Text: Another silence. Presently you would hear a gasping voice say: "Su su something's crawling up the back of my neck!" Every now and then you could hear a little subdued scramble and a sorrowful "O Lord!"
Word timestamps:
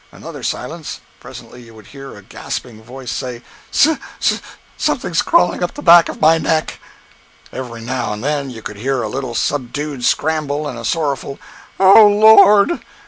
Another 0.11 0.41
silence. 0.41 0.99
Presently 1.19 1.61
you 1.61 1.75
would 1.75 1.85
hear 1.85 2.17
a 2.17 2.23
gasping 2.23 2.81
voice 2.81 3.11
say: 3.11 3.43
"Su 3.69 3.99
su 4.19 4.39
something's 4.75 5.21
crawling 5.21 5.61
up 5.61 5.75
the 5.75 5.83
back 5.83 6.09
of 6.09 6.19
my 6.19 6.39
neck!" 6.39 6.79
Every 7.53 7.81
now 7.81 8.11
and 8.13 8.23
then 8.23 8.49
you 8.49 8.63
could 8.63 8.77
hear 8.77 9.03
a 9.03 9.07
little 9.09 9.35
subdued 9.35 10.03
scramble 10.03 10.67
and 10.67 10.79
a 10.79 10.85
sorrowful 10.85 11.37
"O 11.79 12.07
Lord!" 12.07 12.81